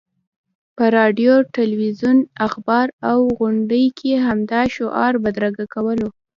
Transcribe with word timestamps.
په 0.75 0.85
راډیو، 0.97 1.33
تلویزیون، 1.57 2.17
اخبار 2.47 2.87
او 3.11 3.19
غونډو 3.37 3.83
کې 3.97 4.11
همدا 4.25 4.61
شعار 4.75 5.13
بدرګه 5.23 5.65
کېدلو. 5.73 6.09